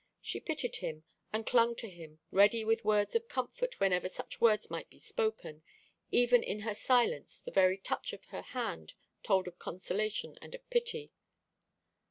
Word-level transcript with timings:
She 0.19 0.39
pitied 0.39 0.77
him, 0.77 1.03
and 1.31 1.45
clung 1.45 1.75
to 1.75 1.87
him, 1.87 2.21
ready 2.31 2.65
with 2.65 2.83
words 2.83 3.13
of 3.15 3.27
comfort 3.27 3.79
whenever 3.79 4.09
such 4.09 4.41
words 4.41 4.67
might 4.71 4.89
be 4.89 4.97
spoken. 4.97 5.61
Even 6.09 6.41
in 6.41 6.61
her 6.61 6.73
silence 6.73 7.37
the 7.37 7.51
very 7.51 7.77
touch 7.77 8.11
of 8.11 8.25
her 8.33 8.41
hand 8.41 8.95
told 9.21 9.47
of 9.47 9.59
consolation 9.59 10.39
and 10.41 10.55
of 10.55 10.67
pity. 10.71 11.11